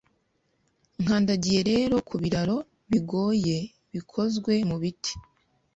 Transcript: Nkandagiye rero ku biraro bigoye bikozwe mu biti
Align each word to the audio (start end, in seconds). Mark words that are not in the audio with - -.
Nkandagiye 1.01 1.59
rero 1.71 1.95
ku 2.07 2.15
biraro 2.21 2.57
bigoye 2.91 3.57
bikozwe 3.93 4.53
mu 4.69 4.77
biti 4.81 5.13